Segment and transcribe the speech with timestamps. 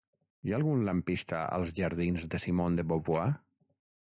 [0.45, 3.29] Hi ha algun lampista als jardins de Simone de Beauvoir?